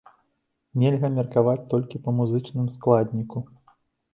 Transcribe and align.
Нельга 0.83 1.11
меркаваць 1.17 1.63
толькі 1.73 2.01
па 2.07 2.15
музычным 2.21 2.65
складніку. 2.77 3.37